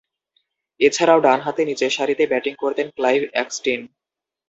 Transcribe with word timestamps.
এছাড়াও, 0.79 1.19
ডানহাতে 1.19 1.61
নিচেরসারিতে 1.65 2.23
ব্যাটিং 2.27 2.53
করতেন 2.55 2.87
ক্লাইভ 2.97 3.21
এক্সটিন। 3.33 3.81